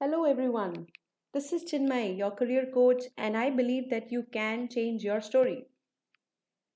[0.00, 0.86] Hello, everyone.
[1.34, 5.66] This is Chinmay, your career coach, and I believe that you can change your story.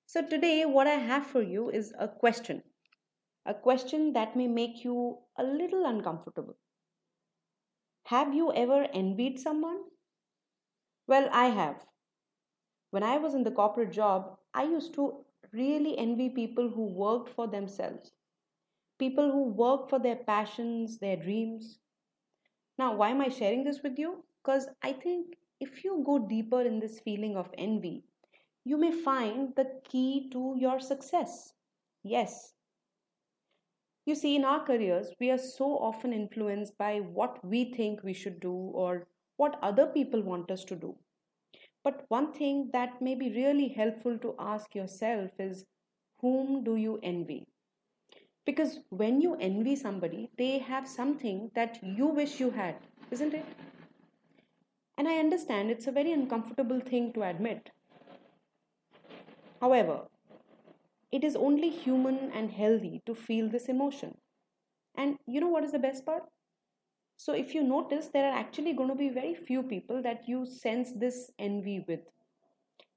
[0.04, 2.62] So, today, what I have for you is a question
[3.46, 6.56] a question that may make you a little uncomfortable.
[8.09, 9.84] Have you ever envied someone?
[11.06, 11.84] Well, I have.
[12.90, 17.30] When I was in the corporate job, I used to really envy people who worked
[17.30, 18.12] for themselves,
[18.98, 21.80] people who work for their passions, their dreams.
[22.80, 24.24] Now, why am I sharing this with you?
[24.43, 28.05] Because I think if you go deeper in this feeling of envy,
[28.65, 31.53] you may find the key to your success.
[32.03, 32.55] Yes.
[34.06, 38.15] You see, in our careers, we are so often influenced by what we think we
[38.15, 39.06] should do or
[39.37, 40.97] what other people want us to do.
[41.84, 45.67] But one thing that may be really helpful to ask yourself is
[46.23, 47.47] whom do you envy?
[48.47, 52.77] Because when you envy somebody, they have something that you wish you had,
[53.11, 53.45] isn't it?
[54.97, 57.70] And I understand it's a very uncomfortable thing to admit.
[59.61, 60.03] However,
[61.12, 64.17] it is only human and healthy to feel this emotion.
[64.97, 66.25] And you know what is the best part?
[67.17, 70.47] So, if you notice, there are actually going to be very few people that you
[70.47, 72.01] sense this envy with.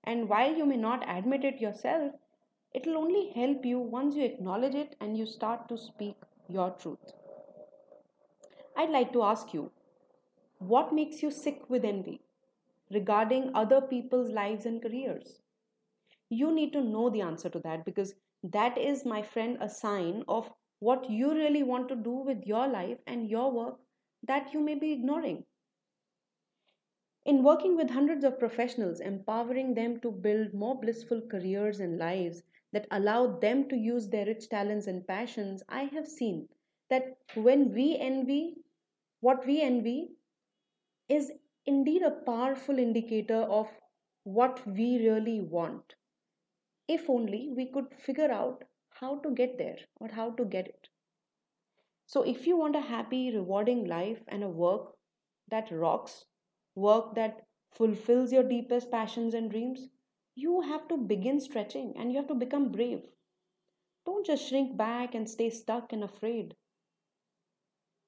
[0.06, 2.14] And while you may not admit it yourself,
[2.74, 6.16] it will only help you once you acknowledge it and you start to speak
[6.50, 7.14] your truth.
[8.76, 9.72] I'd like to ask you
[10.58, 12.22] what makes you sick with envy
[12.92, 15.40] regarding other people's lives and careers?
[16.30, 20.24] You need to know the answer to that because that is, my friend, a sign
[20.28, 23.76] of what you really want to do with your life and your work
[24.28, 25.44] that you may be ignoring.
[27.26, 32.44] In working with hundreds of professionals, empowering them to build more blissful careers and lives
[32.74, 36.50] that allow them to use their rich talents and passions, I have seen
[36.90, 38.58] that when we envy,
[39.22, 40.10] what we envy
[41.08, 41.32] is
[41.66, 43.70] indeed a powerful indicator of
[44.26, 45.96] what we really want.
[46.88, 50.90] If only we could figure out how to get there or how to get it.
[52.06, 54.96] So, if you want a happy, rewarding life and a work
[55.50, 56.24] that rocks,
[56.76, 59.90] work that fulfills your deepest passions and dreams,
[60.36, 63.04] you have to begin stretching and you have to become brave.
[64.06, 66.56] Don't just shrink back and stay stuck and afraid.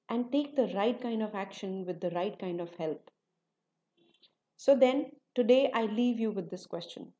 [0.08, 3.08] And take the right kind of action with the right kind of help.
[4.58, 7.14] So, then today I leave you with this question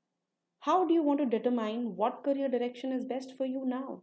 [0.60, 4.02] How do you want to determine what career direction is best for you now?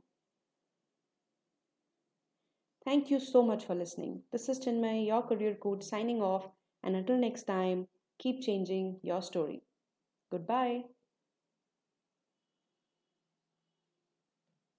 [2.85, 4.23] Thank you so much for listening.
[4.31, 6.47] This is Chinmay, your career coach, signing off.
[6.83, 7.87] And until next time,
[8.19, 9.63] keep changing your story.
[10.33, 10.83] Goodbye.